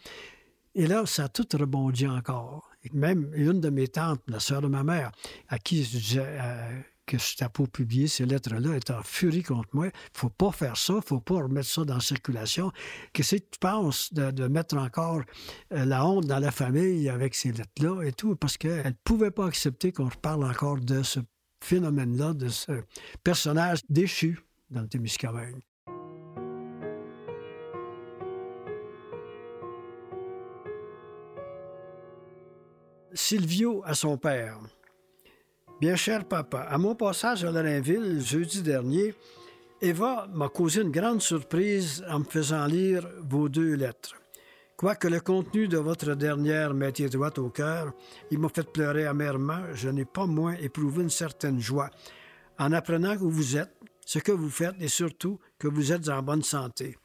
Et 0.75 0.85
là, 0.85 1.05
ça 1.05 1.23
a 1.23 1.27
tout 1.27 1.47
rebondi 1.57 2.07
encore. 2.07 2.69
même 2.93 3.31
une 3.33 3.59
de 3.59 3.69
mes 3.69 3.87
tantes, 3.87 4.21
la 4.27 4.39
sœur 4.39 4.61
de 4.61 4.67
ma 4.67 4.83
mère, 4.83 5.11
à 5.49 5.57
qui 5.57 5.83
je 5.83 5.97
disais 5.97 6.23
euh, 6.23 6.81
que 7.07 7.17
je 7.17 7.31
n'étais 7.31 7.49
pas 7.49 7.65
publier 7.65 8.07
ces 8.07 8.27
lettres-là, 8.27 8.75
était 8.75 8.93
en 8.93 9.01
furie 9.01 9.41
contre 9.41 9.69
moi. 9.73 9.87
Faut 10.13 10.29
pas 10.29 10.51
faire 10.51 10.77
ça, 10.77 10.99
faut 11.03 11.19
pas 11.19 11.35
remettre 11.41 11.67
ça 11.67 11.83
dans 11.83 11.95
la 11.95 11.99
circulation. 11.99 12.71
Qu'est-ce 13.11 13.37
que 13.37 13.41
tu 13.41 13.59
penses 13.59 14.13
de, 14.13 14.47
mettre 14.47 14.77
encore 14.77 15.21
euh, 15.73 15.83
la 15.85 16.05
honte 16.05 16.27
dans 16.27 16.39
la 16.39 16.51
famille 16.51 17.09
avec 17.09 17.33
ces 17.33 17.51
lettres-là 17.51 18.03
et 18.03 18.11
tout? 18.11 18.35
Parce 18.35 18.57
qu'elle 18.57 18.85
ne 18.85 18.91
pouvait 19.03 19.31
pas 19.31 19.47
accepter 19.47 19.91
qu'on 19.91 20.09
reparle 20.09 20.43
encore 20.43 20.79
de 20.79 21.01
ce 21.01 21.21
phénomène-là, 21.63 22.33
de 22.33 22.49
ce 22.49 22.83
personnage 23.23 23.79
déchu 23.89 24.39
dans 24.69 24.81
le 24.81 24.87
Témiscamingue. 24.87 25.63
Silvio 33.17 33.81
à 33.83 33.95
son 33.95 34.15
père. 34.17 34.59
Bien 35.81 35.95
cher 35.95 36.25
papa, 36.25 36.59
à 36.59 36.77
mon 36.77 36.93
passage 36.93 37.43
à 37.43 37.51
Lorrainville 37.51 38.21
jeudi 38.23 38.61
dernier, 38.61 39.15
Eva 39.81 40.27
m'a 40.31 40.49
causé 40.49 40.81
une 40.81 40.91
grande 40.91 41.21
surprise 41.21 42.05
en 42.09 42.19
me 42.19 42.23
faisant 42.25 42.65
lire 42.67 43.07
vos 43.27 43.49
deux 43.49 43.73
lettres. 43.73 44.13
Quoique 44.75 45.07
le 45.07 45.19
contenu 45.19 45.67
de 45.67 45.79
votre 45.79 46.13
dernière 46.13 46.75
m'ait 46.75 46.89
été 46.89 47.09
droit 47.09 47.31
au 47.37 47.49
cœur, 47.49 47.91
il 48.29 48.37
m'a 48.37 48.49
fait 48.49 48.71
pleurer 48.71 49.07
amèrement, 49.07 49.63
je 49.73 49.89
n'ai 49.89 50.05
pas 50.05 50.27
moins 50.27 50.53
éprouvé 50.53 51.01
une 51.01 51.09
certaine 51.09 51.59
joie 51.59 51.89
en 52.59 52.71
apprenant 52.71 53.15
où 53.15 53.31
vous 53.31 53.57
êtes 53.57 53.75
ce 54.05 54.19
que 54.19 54.31
vous 54.31 54.51
faites 54.51 54.75
et 54.79 54.87
surtout 54.87 55.39
que 55.57 55.67
vous 55.67 55.91
êtes 55.91 56.07
en 56.09 56.21
bonne 56.21 56.43
santé. 56.43 56.95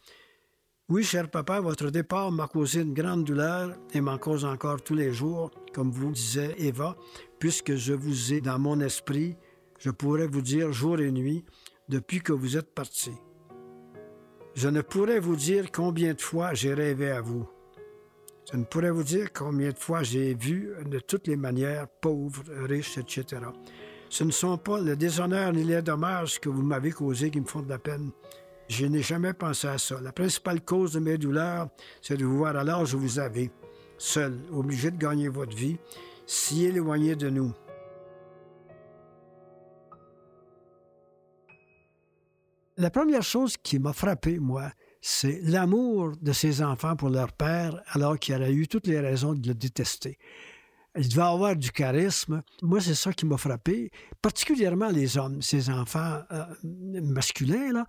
Oui, 0.90 1.04
cher 1.04 1.30
papa, 1.30 1.58
votre 1.60 1.88
départ 1.88 2.30
m'a 2.30 2.48
causé 2.48 2.82
une 2.82 2.92
grande 2.92 3.24
douleur 3.24 3.74
et 3.94 4.02
m'en 4.02 4.18
cause 4.18 4.44
encore 4.44 4.82
tous 4.82 4.94
les 4.94 5.12
jours, 5.12 5.50
comme 5.72 5.90
vous 5.90 6.12
disait 6.12 6.54
Eva, 6.58 6.96
puisque 7.38 7.74
je 7.74 7.92
vous 7.92 8.32
ai 8.32 8.40
dans 8.40 8.58
mon 8.58 8.80
esprit, 8.80 9.36
je 9.78 9.90
pourrais 9.90 10.26
vous 10.26 10.42
dire 10.42 10.72
jour 10.72 11.00
et 11.00 11.10
nuit, 11.10 11.44
depuis 11.88 12.20
que 12.20 12.32
vous 12.32 12.56
êtes 12.56 12.74
parti. 12.74 13.10
Je 14.54 14.68
ne 14.68 14.82
pourrais 14.82 15.18
vous 15.18 15.36
dire 15.36 15.72
combien 15.72 16.14
de 16.14 16.20
fois 16.20 16.54
j'ai 16.54 16.74
rêvé 16.74 17.10
à 17.10 17.20
vous. 17.20 17.48
Je 18.50 18.56
ne 18.56 18.64
pourrais 18.64 18.90
vous 18.90 19.02
dire 19.02 19.32
combien 19.32 19.70
de 19.70 19.78
fois 19.78 20.02
j'ai 20.02 20.34
vu 20.34 20.74
de 20.84 20.98
toutes 20.98 21.26
les 21.26 21.36
manières, 21.36 21.88
pauvres, 21.88 22.42
riches, 22.68 22.98
etc. 22.98 23.42
Ce 24.10 24.24
ne 24.24 24.30
sont 24.30 24.58
pas 24.58 24.78
le 24.78 24.94
déshonneur 24.94 25.52
ni 25.52 25.64
les 25.64 25.80
dommages 25.80 26.38
que 26.38 26.48
vous 26.48 26.62
m'avez 26.62 26.90
causés 26.90 27.30
qui 27.30 27.40
me 27.40 27.46
font 27.46 27.62
de 27.62 27.68
la 27.70 27.78
peine. 27.78 28.10
Je 28.68 28.86
n'ai 28.86 29.02
jamais 29.02 29.32
pensé 29.32 29.68
à 29.68 29.78
ça. 29.78 30.00
La 30.00 30.12
principale 30.12 30.60
cause 30.60 30.92
de 30.92 31.00
mes 31.00 31.18
douleurs, 31.18 31.68
c'est 32.00 32.16
de 32.16 32.24
vous 32.24 32.38
voir 32.38 32.56
à 32.56 32.64
l'âge 32.64 32.94
vous 32.94 33.18
avez, 33.18 33.50
seul, 34.02 34.38
obligé 34.52 34.90
de 34.90 34.98
gagner 34.98 35.28
votre 35.28 35.56
vie, 35.56 35.78
si 36.26 36.64
éloigné 36.64 37.14
de 37.14 37.30
nous. 37.30 37.52
La 42.76 42.90
première 42.90 43.22
chose 43.22 43.56
qui 43.56 43.78
m'a 43.78 43.92
frappé, 43.92 44.38
moi, 44.38 44.72
c'est 45.00 45.40
l'amour 45.42 46.12
de 46.20 46.32
ses 46.32 46.62
enfants 46.62 46.96
pour 46.96 47.10
leur 47.10 47.32
père, 47.32 47.80
alors 47.88 48.18
qu'il 48.18 48.34
aurait 48.34 48.52
eu 48.52 48.66
toutes 48.66 48.86
les 48.86 48.98
raisons 48.98 49.34
de 49.34 49.46
le 49.48 49.54
détester. 49.54 50.18
Il 50.96 51.08
devait 51.08 51.22
avoir 51.22 51.56
du 51.56 51.70
charisme. 51.70 52.42
Moi, 52.60 52.80
c'est 52.80 52.94
ça 52.94 53.12
qui 53.12 53.24
m'a 53.24 53.36
frappé, 53.36 53.90
particulièrement 54.20 54.88
les 54.88 55.16
hommes, 55.16 55.40
ces 55.42 55.70
enfants 55.70 56.20
euh, 56.32 56.44
masculins, 56.64 57.72
là, 57.72 57.86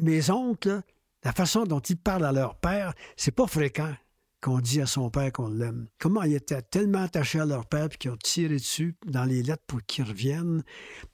mes 0.00 0.30
oncles, 0.30 0.82
la 1.24 1.32
façon 1.32 1.64
dont 1.64 1.80
ils 1.80 1.96
parlent 1.96 2.24
à 2.24 2.32
leur 2.32 2.56
père, 2.56 2.94
c'est 3.16 3.34
pas 3.34 3.46
fréquent 3.46 3.94
qu'on 4.42 4.58
dit 4.58 4.80
à 4.80 4.86
son 4.86 5.08
père 5.08 5.32
qu'on 5.32 5.48
l'aime. 5.48 5.86
Comment 5.98 6.22
ils 6.24 6.34
étaient 6.34 6.60
tellement 6.60 7.04
attachés 7.04 7.40
à 7.40 7.46
leur 7.46 7.64
père, 7.64 7.88
puis 7.88 7.96
qu'ils 7.96 8.10
ont 8.10 8.16
tiré 8.16 8.56
dessus 8.56 8.96
dans 9.06 9.24
les 9.24 9.42
lettres 9.42 9.62
pour 9.66 9.80
qu'il 9.86 10.04
revienne, 10.04 10.62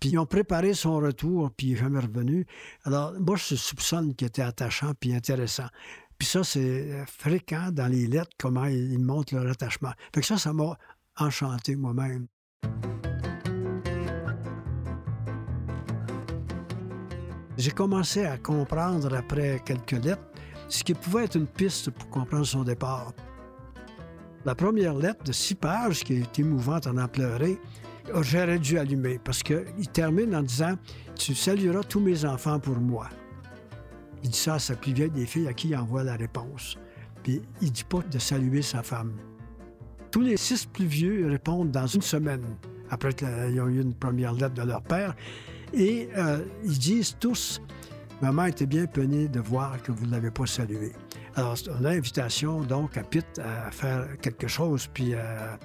puis 0.00 0.10
ils 0.10 0.18
ont 0.18 0.26
préparé 0.26 0.72
son 0.72 0.96
retour, 0.96 1.50
puis 1.56 1.68
il 1.68 1.72
n'est 1.74 1.78
jamais 1.78 2.00
revenu. 2.00 2.46
Alors, 2.84 3.12
moi, 3.20 3.36
je 3.36 3.54
soupçonne 3.54 4.14
qu'il 4.14 4.26
était 4.26 4.42
attachant 4.42 4.92
puis 4.98 5.14
intéressant. 5.14 5.66
Puis 6.16 6.26
ça, 6.26 6.42
c'est 6.42 7.04
fréquent 7.06 7.70
dans 7.70 7.86
les 7.86 8.06
lettres, 8.06 8.32
comment 8.38 8.64
ils 8.64 8.98
montrent 8.98 9.34
leur 9.36 9.48
attachement. 9.48 9.92
Fait 10.14 10.22
que 10.22 10.26
ça, 10.26 10.38
ça 10.38 10.52
m'a 10.52 10.76
enchanté 11.16 11.76
moi-même. 11.76 12.26
J'ai 17.58 17.72
commencé 17.72 18.24
à 18.24 18.38
comprendre 18.38 19.14
après 19.14 19.60
quelques 19.64 20.04
lettres 20.04 20.27
ce 20.68 20.84
qui 20.84 20.94
pouvait 20.94 21.24
être 21.24 21.36
une 21.36 21.46
piste 21.46 21.90
pour 21.90 22.08
comprendre 22.10 22.46
son 22.46 22.62
départ. 22.62 23.12
La 24.44 24.54
première 24.54 24.94
lettre 24.94 25.24
de 25.24 25.32
six 25.32 25.54
pages, 25.54 26.04
qui 26.04 26.14
est 26.14 26.38
émouvante 26.38 26.86
en 26.86 26.96
en 26.96 27.08
pleurer, 27.08 27.58
j'aurais 28.20 28.58
dû 28.58 28.78
allumer 28.78 29.18
parce 29.22 29.42
qu'il 29.42 29.88
termine 29.92 30.34
en 30.34 30.42
disant 30.42 30.74
Tu 31.14 31.34
salueras 31.34 31.82
tous 31.82 32.00
mes 32.00 32.24
enfants 32.24 32.60
pour 32.60 32.76
moi. 32.76 33.08
Il 34.22 34.30
dit 34.30 34.38
ça 34.38 34.54
à 34.54 34.58
sa 34.58 34.74
plus 34.74 34.92
vieille 34.92 35.10
des 35.10 35.26
filles 35.26 35.48
à 35.48 35.52
qui 35.52 35.68
il 35.68 35.76
envoie 35.76 36.02
la 36.02 36.16
réponse. 36.16 36.78
Puis 37.22 37.42
il 37.60 37.72
dit 37.72 37.84
pas 37.84 38.00
de 38.10 38.18
saluer 38.18 38.62
sa 38.62 38.82
femme. 38.82 39.12
Tous 40.10 40.20
les 40.20 40.36
six 40.36 40.66
plus 40.66 40.86
vieux 40.86 41.28
répondent 41.28 41.70
dans 41.70 41.86
une 41.86 42.02
semaine 42.02 42.42
après 42.90 43.12
qu'ils 43.12 43.60
ont 43.60 43.68
eu 43.68 43.80
une 43.82 43.94
première 43.94 44.32
lettre 44.32 44.54
de 44.54 44.62
leur 44.62 44.82
père. 44.82 45.14
Et 45.74 46.08
euh, 46.16 46.42
ils 46.64 46.78
disent 46.78 47.16
tous 47.20 47.60
Maman 48.20 48.46
était 48.46 48.66
bien 48.66 48.86
peinée 48.86 49.28
de 49.28 49.38
voir 49.38 49.80
que 49.82 49.92
vous 49.92 50.06
ne 50.06 50.10
l'avez 50.10 50.30
pas 50.30 50.46
salué. 50.46 50.92
Alors, 51.36 51.54
on 51.70 51.84
a 51.84 51.92
l'invitation, 51.92 52.62
donc, 52.62 52.96
à 52.96 53.04
Pitt 53.04 53.26
à 53.38 53.70
faire 53.70 54.06
quelque 54.20 54.48
chose, 54.48 54.88
puis 54.92 55.14
à, 55.14 55.58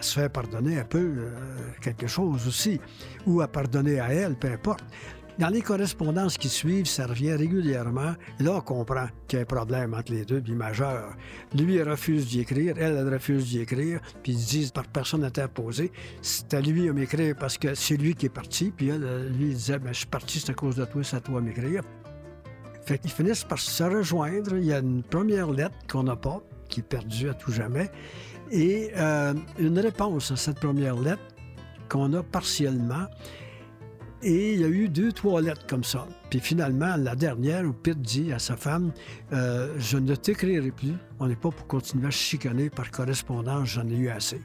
se 0.00 0.18
faire 0.18 0.30
pardonner 0.30 0.80
un 0.80 0.84
peu 0.84 0.98
euh, 0.98 1.30
quelque 1.80 2.06
chose 2.06 2.48
aussi, 2.48 2.80
ou 3.26 3.42
à 3.42 3.46
pardonner 3.46 4.00
à 4.00 4.08
elle, 4.12 4.34
peu 4.36 4.50
importe. 4.50 4.84
Dans 5.42 5.48
les 5.48 5.60
correspondances 5.60 6.38
qui 6.38 6.48
suivent, 6.48 6.86
ça 6.86 7.04
revient 7.04 7.32
régulièrement. 7.32 8.14
Là, 8.38 8.52
on 8.52 8.60
comprend 8.60 9.08
qu'il 9.26 9.38
y 9.38 9.40
a 9.40 9.42
un 9.42 9.44
problème 9.44 9.92
entre 9.92 10.12
les 10.12 10.24
deux, 10.24 10.40
puis 10.40 10.52
majeur. 10.52 11.16
Lui, 11.52 11.74
il 11.74 11.82
refuse 11.82 12.28
d'y 12.28 12.38
écrire, 12.38 12.74
elle, 12.78 12.96
elle 12.96 13.12
refuse 13.12 13.46
d'y 13.46 13.58
écrire, 13.58 13.98
puis 14.22 14.34
ils 14.34 14.38
disent 14.38 14.70
par 14.70 14.86
personne 14.86 15.24
interposée, 15.24 15.90
c'est 16.20 16.54
à 16.54 16.60
lui 16.60 16.86
de 16.86 16.92
m'écrire 16.92 17.34
parce 17.36 17.58
que 17.58 17.74
c'est 17.74 17.96
lui 17.96 18.14
qui 18.14 18.26
est 18.26 18.28
parti, 18.28 18.70
puis 18.70 18.90
elle, 18.90 19.32
lui, 19.36 19.46
il 19.46 19.54
disait, 19.54 19.80
ben, 19.80 19.92
je 19.92 19.98
suis 19.98 20.06
parti, 20.06 20.38
c'est 20.38 20.52
à 20.52 20.54
cause 20.54 20.76
de 20.76 20.84
toi, 20.84 21.02
c'est 21.02 21.16
à 21.16 21.20
toi 21.20 21.40
de 21.40 21.46
m'écrire. 21.46 21.82
Fait 22.86 22.98
qu'ils 22.98 23.10
finissent 23.10 23.42
par 23.42 23.58
se 23.58 23.82
rejoindre. 23.82 24.56
Il 24.56 24.66
y 24.66 24.72
a 24.72 24.78
une 24.78 25.02
première 25.02 25.50
lettre 25.50 25.74
qu'on 25.90 26.04
n'a 26.04 26.14
pas, 26.14 26.40
qui 26.68 26.80
est 26.80 26.84
perdue 26.84 27.30
à 27.30 27.34
tout 27.34 27.50
jamais, 27.50 27.90
et 28.52 28.92
euh, 28.96 29.34
une 29.58 29.80
réponse 29.80 30.30
à 30.30 30.36
cette 30.36 30.60
première 30.60 30.94
lettre 30.94 31.24
qu'on 31.88 32.12
a 32.12 32.22
partiellement. 32.22 33.08
Et 34.24 34.54
il 34.54 34.60
y 34.60 34.64
a 34.64 34.68
eu 34.68 34.88
deux, 34.88 35.10
trois 35.10 35.40
lettres 35.42 35.66
comme 35.66 35.82
ça. 35.82 36.06
Puis 36.30 36.38
finalement, 36.38 36.96
la 36.96 37.16
dernière, 37.16 37.64
où 37.64 37.72
Pitt 37.72 38.00
dit 38.00 38.32
à 38.32 38.38
sa 38.38 38.56
femme 38.56 38.92
euh, 39.32 39.74
Je 39.78 39.98
ne 39.98 40.14
t'écrirai 40.14 40.70
plus. 40.70 40.94
On 41.18 41.26
n'est 41.26 41.34
pas 41.34 41.50
pour 41.50 41.66
continuer 41.66 42.06
à 42.06 42.10
chicaner 42.10 42.70
par 42.70 42.92
correspondance, 42.92 43.68
j'en 43.70 43.88
ai 43.88 43.96
eu 43.96 44.08
assez. 44.08 44.40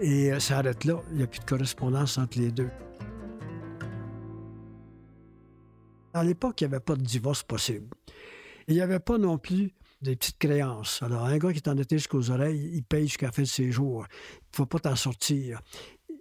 Et 0.00 0.32
euh, 0.32 0.40
ça 0.40 0.58
arrête 0.58 0.84
là. 0.84 1.00
Il 1.12 1.18
n'y 1.18 1.22
a 1.22 1.28
plus 1.28 1.38
de 1.38 1.44
correspondance 1.44 2.18
entre 2.18 2.40
les 2.40 2.50
deux. 2.50 2.70
À 6.12 6.24
l'époque, 6.24 6.60
il 6.60 6.64
n'y 6.68 6.74
avait 6.74 6.84
pas 6.84 6.96
de 6.96 7.02
divorce 7.02 7.44
possible. 7.44 7.86
Il 8.66 8.74
n'y 8.74 8.80
avait 8.80 9.00
pas 9.00 9.16
non 9.16 9.38
plus 9.38 9.70
des 10.02 10.16
petites 10.16 10.38
créances. 10.38 11.00
Alors, 11.02 11.24
un 11.24 11.38
gars 11.38 11.52
qui 11.52 11.58
est 11.58 11.68
endetté 11.68 11.98
jusqu'aux 11.98 12.30
oreilles, 12.30 12.72
il 12.74 12.82
paye 12.82 13.06
jusqu'à 13.06 13.26
la 13.26 13.32
fin 13.32 13.42
de 13.42 13.46
ses 13.46 13.70
jours. 13.70 14.06
Il 14.10 14.52
ne 14.52 14.56
faut 14.56 14.66
pas 14.66 14.80
t'en 14.80 14.96
sortir. 14.96 15.60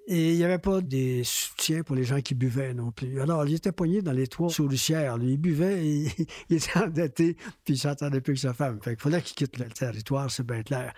Et 0.08 0.32
il 0.32 0.38
n'y 0.38 0.44
avait 0.44 0.58
pas 0.58 0.82
des 0.82 1.24
soutiens 1.24 1.84
pour 1.84 1.96
les 1.96 2.04
gens 2.04 2.22
qui 2.22 2.34
buvaient 2.34 2.74
non 2.74 2.92
plus. 2.92 3.22
Alors, 3.22 3.46
il 3.48 3.54
était 3.54 3.72
poigné 3.72 4.02
dans 4.02 4.12
les 4.12 4.28
trois 4.28 4.50
souricières. 4.50 5.18
Lui, 5.18 5.34
il 5.34 5.38
buvait, 5.38 5.86
il 6.50 6.56
était 6.56 6.78
endetté, 6.80 7.38
puis 7.64 7.76
il 7.76 7.78
s'entendait 7.78 8.20
plus 8.20 8.34
que 8.34 8.40
sa 8.40 8.54
femme. 8.54 8.80
Fait 8.82 8.96
qu'il 8.96 9.02
fallait 9.02 9.22
qu'il 9.22 9.36
quitte 9.36 9.60
le 9.60 9.66
territoire, 9.66 10.32
c'est 10.32 10.46
bien 10.46 10.64
clair. 10.64 10.94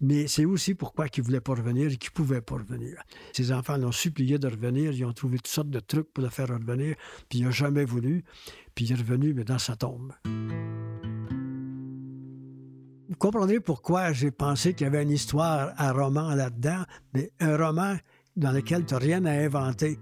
Mais 0.00 0.26
c'est 0.26 0.46
aussi 0.46 0.74
pourquoi 0.74 1.06
il 1.14 1.20
ne 1.20 1.24
voulait 1.24 1.40
pas 1.40 1.54
revenir 1.54 1.92
et 1.92 1.96
qu'il 1.96 2.10
ne 2.10 2.14
pouvait 2.14 2.40
pas 2.40 2.54
revenir. 2.56 3.02
Ses 3.32 3.52
enfants 3.52 3.76
l'ont 3.76 3.92
supplié 3.92 4.38
de 4.38 4.48
revenir. 4.48 4.92
Ils 4.92 5.04
ont 5.04 5.12
trouvé 5.12 5.36
toutes 5.36 5.48
sortes 5.48 5.70
de 5.70 5.80
trucs 5.80 6.12
pour 6.12 6.24
le 6.24 6.30
faire 6.30 6.48
revenir, 6.48 6.96
puis 7.28 7.40
il 7.40 7.44
n'a 7.44 7.50
jamais 7.50 7.84
voulu. 7.84 8.24
Puis 8.74 8.86
il 8.86 8.92
est 8.92 8.96
revenu, 8.96 9.34
mais 9.34 9.44
dans 9.44 9.58
sa 9.58 9.76
tombe. 9.76 10.12
Vous 13.08 13.14
comprendrez 13.16 13.60
pourquoi 13.60 14.12
j'ai 14.12 14.30
pensé 14.30 14.74
qu'il 14.74 14.84
y 14.84 14.88
avait 14.88 15.02
une 15.02 15.12
histoire, 15.12 15.72
un 15.78 15.92
roman 15.92 16.34
là-dedans, 16.34 16.82
mais 17.14 17.30
un 17.38 17.56
roman 17.56 17.96
dans 18.36 18.52
lequel 18.52 18.84
tu 18.84 18.94
n'as 18.94 19.00
rien 19.00 19.24
à 19.24 19.32
inventer. 19.32 19.98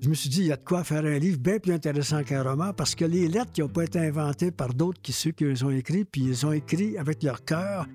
Je 0.00 0.08
me 0.08 0.14
suis 0.14 0.28
dit, 0.28 0.40
il 0.40 0.46
y 0.46 0.52
a 0.52 0.56
de 0.56 0.64
quoi 0.64 0.82
faire 0.82 1.04
un 1.04 1.18
livre 1.18 1.38
bien 1.38 1.58
plus 1.58 1.72
intéressant 1.72 2.24
qu'un 2.24 2.42
roman 2.42 2.72
parce 2.72 2.94
que 2.94 3.04
les 3.04 3.28
lettres 3.28 3.52
qui 3.52 3.60
n'ont 3.60 3.68
pas 3.68 3.84
été 3.84 4.00
inventées 4.00 4.50
par 4.50 4.74
d'autres 4.74 5.00
que 5.00 5.12
ceux 5.12 5.30
qui 5.30 5.44
les 5.44 5.62
ont 5.62 5.70
écrits, 5.70 6.04
puis 6.04 6.22
ils 6.22 6.44
ont 6.44 6.52
écrit 6.52 6.98
avec 6.98 7.22
leur 7.22 7.44
cœur. 7.44 7.86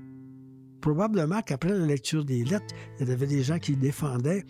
Probablement 0.80 1.42
qu'après 1.42 1.78
la 1.78 1.86
lecture 1.86 2.24
des 2.24 2.44
lettres, 2.46 2.74
il 3.00 3.08
y 3.08 3.12
avait 3.12 3.28
des 3.28 3.44
gens 3.44 3.60
qui 3.60 3.76
défendaient 3.76 4.46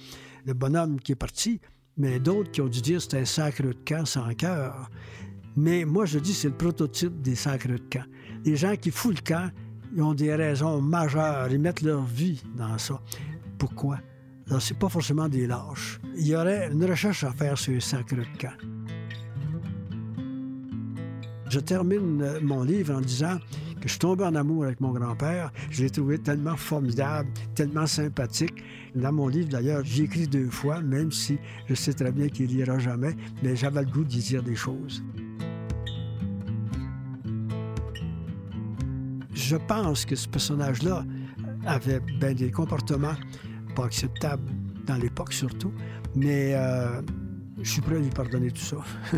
le 0.46 0.54
bonhomme 0.54 1.00
qui 1.00 1.14
est 1.14 1.16
parti, 1.16 1.60
mais 1.98 2.20
d'autres 2.20 2.52
qui 2.52 2.62
ont 2.62 2.68
dû 2.68 2.82
dire 2.82 3.02
c'est 3.02 3.16
un 3.16 3.26
sacre 3.26 3.64
de 3.64 3.74
camp 3.74 4.06
sans 4.06 4.34
cœur. 4.36 4.92
Mais 5.56 5.84
moi, 5.86 6.06
je 6.06 6.20
dis 6.20 6.34
c'est 6.34 6.50
le 6.50 6.58
prototype 6.58 7.22
des 7.22 7.36
sacres 7.36 7.70
de 7.70 7.78
camp. 7.78 8.06
Les 8.46 8.56
gens 8.56 8.76
qui 8.76 8.92
foutent 8.92 9.18
le 9.18 9.24
camp, 9.24 9.50
ils 9.96 10.04
ont 10.04 10.14
des 10.14 10.36
raisons 10.36 10.80
majeures, 10.80 11.52
ils 11.52 11.60
mettent 11.60 11.82
leur 11.82 12.04
vie 12.04 12.44
dans 12.56 12.78
ça. 12.78 13.02
Pourquoi? 13.58 13.98
Alors, 14.50 14.62
c'est 14.62 14.78
pas 14.78 14.88
forcément 14.88 15.28
des 15.28 15.46
lâches. 15.46 16.00
Il 16.16 16.28
y 16.28 16.36
aurait 16.36 16.70
une 16.72 16.86
recherche 16.86 17.24
à 17.24 17.32
faire 17.32 17.58
sur 17.58 17.74
les 17.74 17.82
sacres 17.82 18.16
de 18.16 18.24
camp. 18.40 18.54
Je 21.50 21.60
termine 21.60 22.22
euh, 22.22 22.40
mon 22.42 22.64
livre 22.64 22.94
en 22.94 23.02
disant 23.02 23.38
que 23.82 23.84
je 23.84 23.90
suis 23.90 24.00
tombé 24.00 24.24
en 24.24 24.36
amour 24.36 24.66
avec 24.66 24.80
mon 24.80 24.92
grand-père. 24.92 25.52
Je 25.70 25.84
l'ai 25.84 25.90
trouvé 25.90 26.18
tellement 26.18 26.56
formidable, 26.56 27.30
tellement 27.56 27.88
sympathique. 27.88 28.64
Dans 28.96 29.12
mon 29.12 29.28
livre, 29.28 29.50
d'ailleurs, 29.50 29.82
j'ai 29.84 30.04
écrit 30.04 30.28
deux 30.28 30.50
fois, 30.50 30.82
même 30.82 31.12
si 31.12 31.38
je 31.68 31.76
sais 31.76 31.94
très 31.94 32.12
bien 32.12 32.30
qu'il 32.30 32.48
lira 32.48 32.80
jamais, 32.80 33.16
mais 33.44 33.56
j'avais 33.56 33.82
le 33.82 33.92
goût 33.92 34.04
d'y 34.04 34.20
dire 34.20 34.44
des 34.44 34.56
choses. 34.56 35.04
Je 39.34 39.56
pense 39.56 40.06
que 40.06 40.16
ce 40.16 40.28
personnage-là 40.28 41.06
avait 41.66 42.02
bien 42.20 42.34
des 42.34 42.52
comportements 42.52 43.16
pas 43.78 43.86
acceptable 43.86 44.44
dans 44.88 44.96
l'époque 44.96 45.34
surtout. 45.34 45.72
Mais 46.16 46.56
euh, 46.56 47.02
je 47.62 47.70
suis 47.70 47.82
prêt 47.82 47.96
à 47.96 48.00
lui 48.00 48.10
pardonner 48.10 48.50
tout 48.50 48.64
ça. 48.64 48.78